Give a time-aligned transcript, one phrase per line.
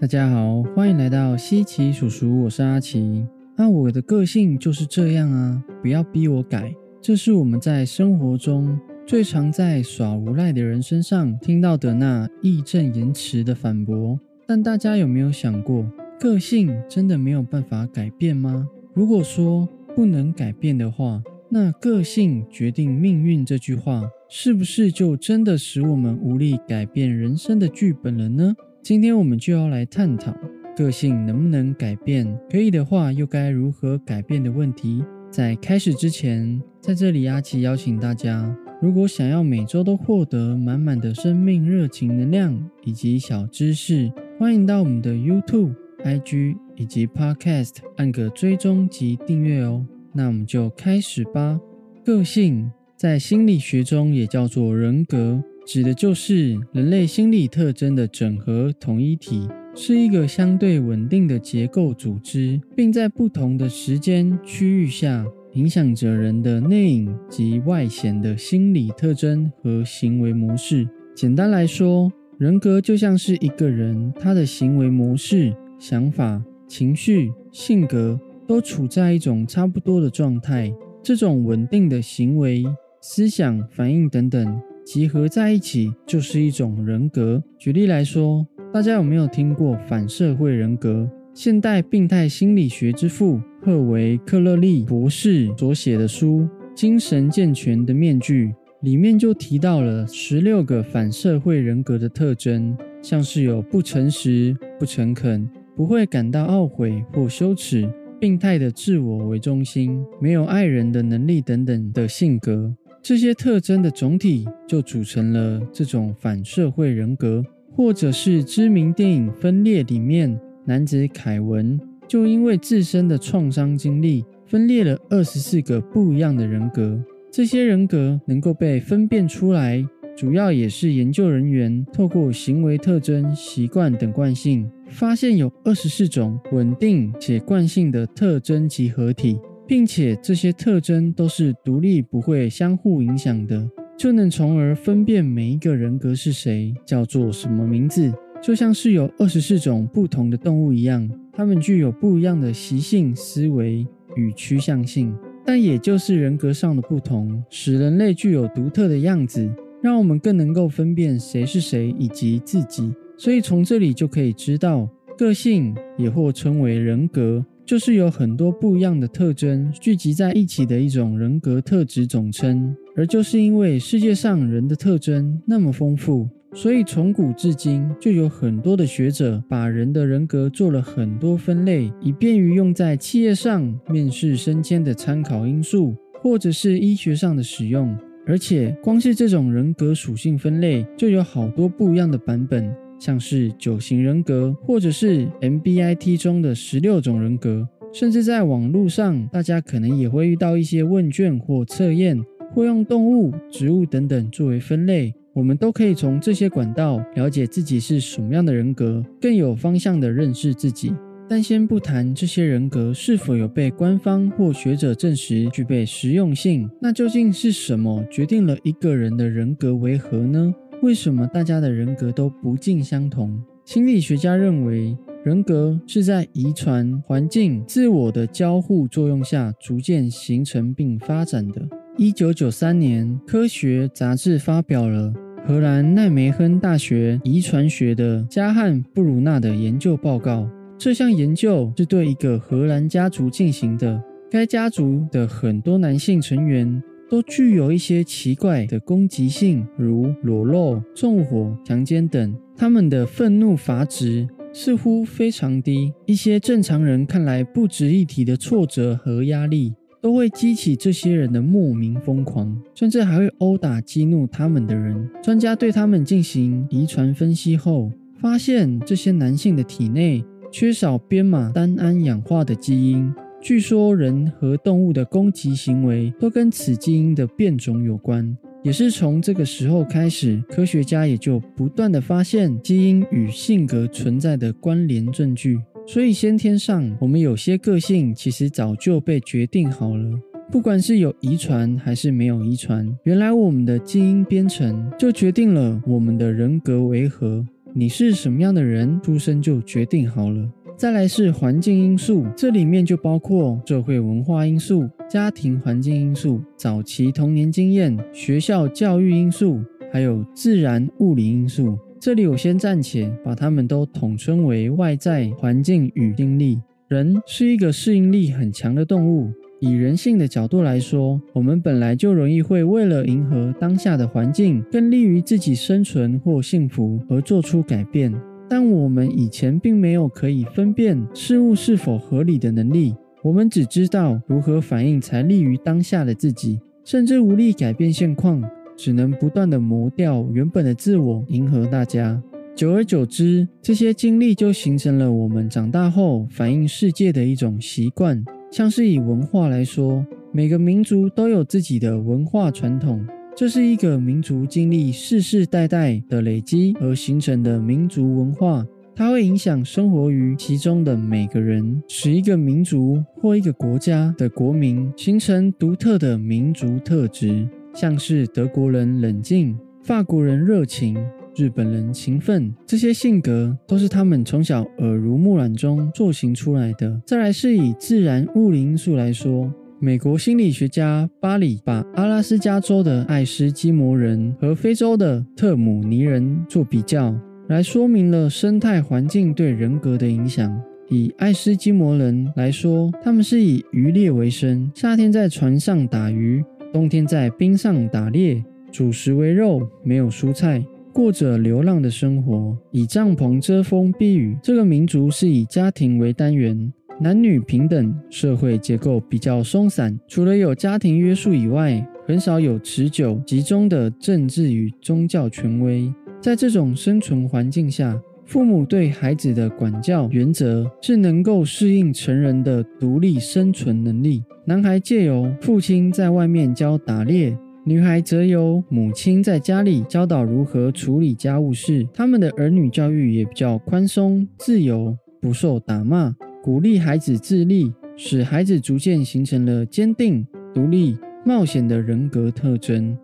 [0.00, 3.26] 大家好，欢迎来到西奇叔叔，我是阿奇。
[3.54, 6.74] 那我的个性就是这样啊，不要逼我改。
[7.02, 14.18] 这是我们在生活中最常在耍无赖的人身上听到的那义正言辞的反驳。
[14.46, 15.84] 但大家有没有想过，
[16.18, 18.66] 个性真的没有办法改变吗？
[18.94, 28.54] 如果说不能改变的话，那个性决定命运这句话，是不是就真的使我们无力改变人生的剧本了呢？
[28.82, 30.34] 今天我们就要来探讨
[30.74, 35.04] 个性能不能改变，可以的话又该如何改变的问题。
[35.30, 49.86] 在开始之前，在这里阿奇邀请大家，如果想要每周都获得满满的生命热情能量以及小知识，欢迎到我们的 YouTube、IG 以及 Podcast 按个追踪及订阅哦。
[50.14, 51.60] 那我们就开始吧。
[52.02, 55.44] 个性在心理学中也叫做人格。
[55.72, 70.88] 指的就是人类心理特征的整合统一体，是一个相对稳定的结构组织，并在不同的时间区域下影响着人的内隐及外显的心理特征和行为模式。
[71.14, 80.74] 简单来说，人格就像是一个人，他的行为模式、想法、情绪、性格都处在一种差不多的状态。
[81.00, 82.64] 这种稳定的行为、
[83.00, 84.60] 思想、反应等等。
[84.84, 87.42] 集合在一起就是一种人格。
[87.58, 91.08] 举例来说，大家有没有听过反社会人格？
[91.32, 96.40] 现代病态心理学之父赫维·克勒利博士所写的书
[96.74, 98.46] 《精神健全的面具》
[98.82, 112.74] 里面就提到了十六个反社会人格的特征，像是有不诚实、不诚恳、不会感到懊悔或羞耻、病态的自我为中心、没有爱人的能力等等的性格。
[113.02, 117.42] 这些特征的总体就组成了这种反社会人格，
[117.72, 127.02] 或者是知名电影《分裂》里面男子凯文就因为自身的创伤经历，分裂了二十四个不一样的人格。
[127.30, 129.82] 这些人格能够被分辨出来，
[130.16, 139.38] 主要也是研究人员透过行为特征、习惯等惯性，发现有二十四种稳定且惯性的特征集合体。
[139.70, 148.12] 并且这些特征都是独立，不会相互影响的，就能从而分辨每一个人格是谁，叫做什么名字。
[148.42, 153.86] 就像是有二十四种不同的动物一样，它们具有不一样的习性、思维
[154.16, 155.14] 与趋向性。
[155.46, 159.48] 但也就是人格上的不同，使人类具有独特的样子，
[159.80, 162.92] 让我们更能够分辨谁是谁以及自己。
[163.16, 167.46] 所以从这里就可以知道，个性也或称为人格。
[167.70, 187.96] 就是有很多不一样的特征聚集在一起的一种人格特质总称，而就是因为世界上人的特征那么丰富，所以从古至今就有很多的学者把人的人格做了很多分类，以便于用在企业上面试升迁的参考因素，或者是医学上的使用。
[188.26, 192.68] 而且光是这种人格属性分类就有好多不一样的版本。
[193.00, 202.22] 像是九型人格，或者是 MBIT 中的十六种人格，甚至在网络上，大家可能也会遇到一些问卷或测验，
[202.52, 205.12] 会用动物、植物等等作为分类。
[205.32, 210.92] 我们都可以从这些管道了解自己是什么样的人格，更有方向的认识自己。
[211.28, 220.52] 但先不谈这些人格是否有被官方或学者证实具备实用性，那究竟是什么决定了一个人的人格为何呢？
[220.82, 223.38] 为什么大家的人格都不尽相同？
[223.66, 231.60] 心理学家认为，人格是在遗传、环境、自我的交互作用下逐渐形成并发展的。
[231.98, 235.12] 一九九三年，《科学》杂志发表了
[235.46, 240.48] 荷兰奈梅亨大学遗传学的加汉布鲁纳的研究报告。
[240.78, 246.82] 这项研究是对一个荷兰家族进行的，该家族的很多男性成员。
[247.10, 252.32] 都具有一些奇怪的攻击性，如裸露、纵火、强奸等。
[252.56, 255.92] 他们的愤怒阀值似乎非常低。
[256.06, 265.10] 一些正常人看来不值一提的挫折和压力，都会激起这些人的莫名疯狂，甚至还会殴打激怒他们的人。
[265.20, 267.90] 专家对他们进行遗传分析后，
[268.20, 273.12] 发现这些男性的体内缺少编码单胺氧化的基因。
[273.42, 285.58] 据说人和动物的攻击行为都跟此基因的变种有关，也是从这个时候开始，科学家也就不断的发现基因与性格存在的关联证据。
[285.86, 290.20] 所以先天上，我们有些个性其实早就被决定好了，
[290.52, 297.44] 不管是有遗传还是没有遗传，原来我们的基因编程就决定了我们的人格为何。
[297.72, 300.46] 你是什么样的人，出生就决定好了。
[300.80, 309.60] 再来是环境因素，这里面就包括社会文化因素、家庭环境因素、早期童年经验、学校教育因素，
[309.92, 311.78] 还有自然物理因素。
[312.00, 316.58] 这里我先暂且把它们都统称为外在环境与经历。
[316.88, 319.30] 人是一个适应力很强的动物。
[319.60, 328.10] 以人性的角度来说，我们本来就容易会为了迎合当下的环境，更利于自己生存或幸福而做出改变。
[328.50, 338.42] 但我们以前并没有可以分辨事物是否合理的能力，我们只知道如何反应才利于当下的自己，甚至无力改变现况，
[338.76, 342.20] 只能不断的磨掉原本的自我，迎合大家。
[342.56, 348.22] 久而久之，这些经历就形成了我们长大后反映世界的一种习惯。
[348.50, 353.06] 像是以文化来说，每个民族都有自己的文化传统，
[353.40, 370.98] 这是一个民族经历世世代代的累积而形成的民族文化，它会影响生活于其中的每个人，使一个民族或一个国家的国民形成独特的民族特质，像是德国人冷静，法国人热情。
[371.36, 377.00] 日本人勤奋，这些性格都是他们从小耳濡目染中塑形出来的。
[377.06, 379.50] 再来是以自然物理因素来说，
[379.82, 387.18] 美国心理学家巴里把阿拉斯加州的爱斯基摩人和非洲的特姆尼人做比较，
[387.48, 390.54] 来说明了生态环境对人格的影响。
[390.90, 396.44] 以爱斯基摩人来说，他们是以渔猎为生，夏天在船上打鱼，
[396.74, 400.62] 冬天在冰上打猎，主食为肉，没有蔬菜。
[400.92, 404.36] 过着流浪的生活，以帐篷遮风避雨。
[404.42, 406.70] 这个民族是以家庭为单元，
[407.02, 409.98] 男女平等，社会结构比较松散。
[410.06, 415.90] 除了有家庭约束以外，很少有持久集中的政治与宗教权威。
[416.20, 424.22] 在这种生存环境下，父母对孩子的管教原则是能够适应成人的独立生存能力。
[424.44, 427.34] 男孩借由父亲在外面教打猎。
[427.64, 442.96] 女孩则由母亲在家里教导如何处理家务事，他们的儿女教育也比较宽松、自由，不受打骂，鼓励孩子自立，使孩子逐渐形成了坚定、独立、冒险的人格特征。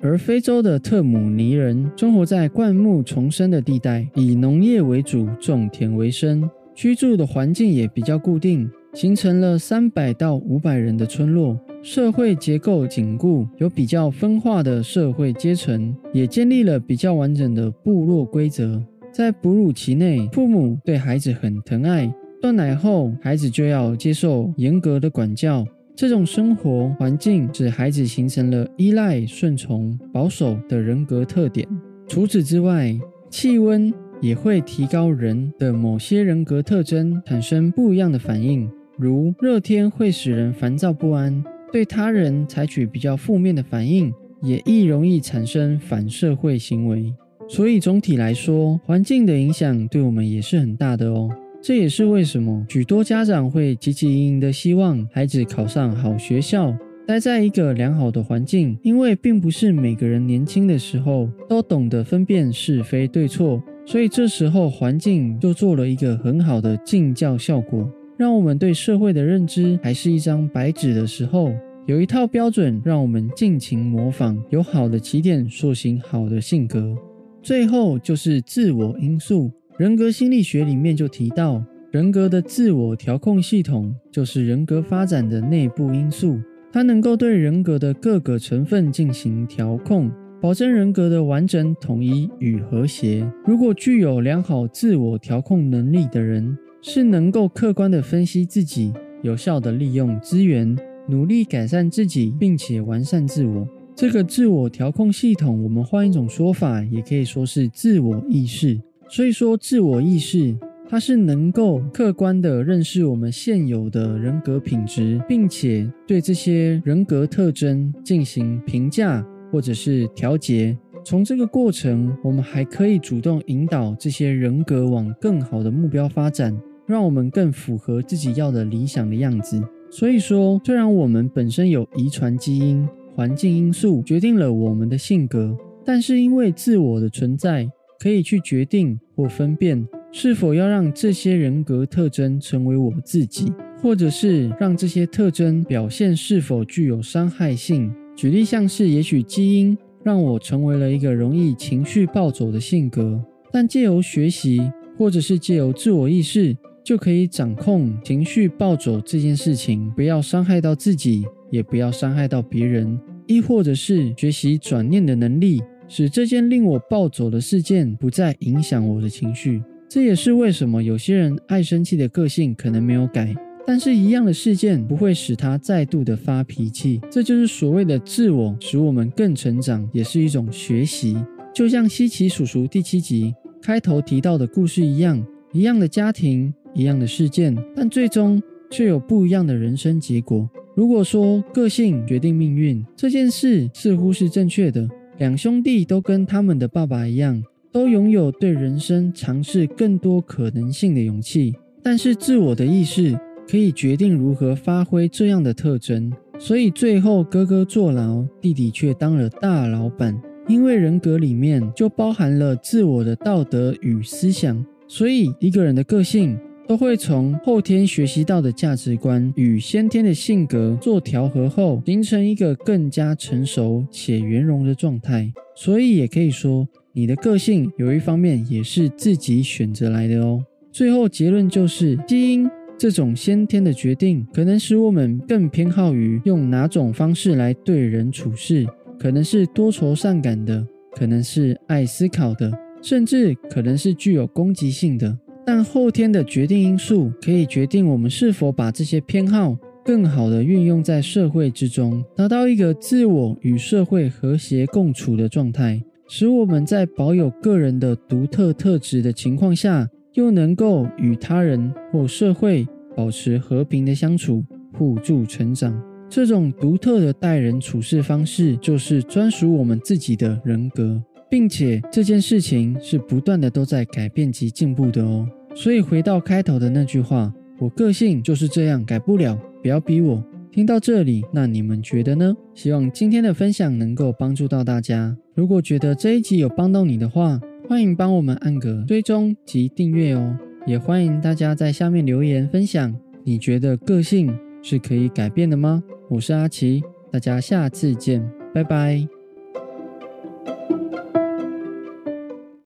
[0.00, 11.58] 而非洲的特姆尼人生活在灌木丛生的地带，以农业为主，种田为生，居住的环境也比较固定，形成了三百到五百人的村落。
[11.82, 18.80] 社会结构紧固，有比较分化的社会阶层，也建立了比较完整的部落规则。
[19.12, 22.06] 在哺乳期内，父母对孩子很疼爱；
[22.40, 25.66] 断奶后，孩子就要接受严格的管教。
[25.94, 31.66] 这种生活环境使孩子形成了依赖、顺从、保守的人格特点。
[32.06, 32.94] 除此之外，
[33.30, 41.42] 气温也会提高人的某些人格特征，产生不一样的反应，如热天会使人烦躁不安。
[41.72, 44.12] 对他人采取比较负面的反应，
[44.42, 47.12] 也易容易产生反社会行为。
[47.48, 51.30] 所以总体来说，环境的影响对我们也是很大的哦。
[51.62, 56.72] 这也是为什么许多家长会积极营营的希望孩子考上好学校，
[57.06, 58.78] 待在一个良好的环境。
[58.82, 67.90] 因为并不是每个人年轻的时候都懂得分辨是非对错，所以这时候环境就做了一个很好的敬教效果。
[68.16, 71.52] 让我们对社会的认知还是一张白纸的时候，
[71.86, 76.96] 有一套标准让我们尽情模仿，有好的起点塑形好的性格。
[77.42, 86.40] 最后就是自我因素，人格心理学里面就提到，人格的自我调控系统就是人格发展的内部因素，
[86.72, 93.30] 它能够对人格的各个成分进行调控，保证人格的完整、统一与和谐。
[93.44, 100.74] 如果具有良好自我调控能力的人，是能够客观的分析自己，有效的利用资源，
[101.06, 103.68] 努力改善自己，并且完善自我。
[103.94, 108.80] 这个自我调控系统，我们换一种说法，也可以说是自我意识。
[109.08, 110.56] 所以说，自我意识
[110.88, 120.76] 它是能够客观的认识我们现有的人格品质，并且对这些人格特征进行评价或者是调节。
[121.04, 129.62] 从这个过程，我们还可以主动引导这些人格往更好的目标发展，让我们更符合自己要的理想的样子。
[129.88, 137.68] 所以说，虽然我们本身有遗传基因、环境因素决定了我们的性格，但是因为自我的存在，
[138.00, 147.92] 可以去决定或分辨是否要让这些人格特征成为我自己，或者是让这些特征表现是否具有伤害性。
[148.14, 149.76] 举例像是，也许基因。
[150.04, 154.60] 让我成为了一个容易情绪暴走的性格，但借由学习，
[154.96, 162.96] 或者是借由自我意识，就可以掌控情绪暴走这件事情，不要伤害到自己，也不要伤害到别人。
[163.26, 169.62] 亦或者是学习转念的能力，使这件令我暴走的事件不再影响我的情绪。
[169.88, 177.00] 这也是为什么有些人爱生气的个性可能没有改，但是一样的事件不会使他再度的发脾气。
[177.10, 181.16] 这就是所谓的自我使我们更成长，也是一种学习。
[181.54, 190.50] 就像西奇叔叔第七集开头提到的故事一样，一样的家庭，一样的事件，但最终却有不一样的人生结果。
[190.74, 194.86] 如果说个性决定命运这件事似乎是正确的，
[195.18, 197.42] 两兄弟都跟他们的爸爸一样。
[197.72, 203.14] 都拥有对人生尝试更多可能性的勇气，但是自我的意识
[203.46, 206.10] 可以决定如何发挥这样的特征。
[206.38, 210.18] 所以最后哥哥坐牢，弟弟却当了大老板。
[210.48, 225.32] 因为人格里面就包含了自我的道德与思想，所以一个人的个性都会从后天学习到的价值观与先天的性格做调和后，形成一个更加成熟且圆融的状态。
[225.54, 226.66] 所以也可以说。
[226.98, 230.42] 你的个性有一方面也是自己选择来的哦。
[230.72, 238.66] 最后结论就是，基因这种先天的决定，可能使我们更偏好于用哪种方式来对人处事，
[238.98, 245.18] 可能是多愁善感的，可能是爱思考的，甚至可能是具有攻击性的。
[245.46, 255.80] 但后天的决定因素可以决定我们是否把这些偏好更好的运用在社会之中，达到一个自我与社会和谐共处的状态。
[256.08, 265.80] 使我们在保有个人的独特特质的情况下，又能够与他人或社会保持和平的相处，互助成长。
[266.08, 275.28] 这种独特的待人处事方式，就是专属我们自己的人格，并且这件事情是不断的都在改变及进步的哦。
[275.54, 280.22] 所以回到开头的那句话，我个性就是这样，改不了，不要逼我。
[280.52, 282.34] 听到这里，那你们觉得呢？
[282.54, 285.14] 希望今天的分享能够帮助到大家。
[285.34, 290.38] 如果觉得这一集有帮到你的话，欢迎帮我们按个追踪及订阅哦。
[290.66, 295.82] 也欢迎大家在下面留言分享，你觉得个性是可以改变的吗？
[296.08, 299.15] 我是阿奇，大家下次见，拜拜。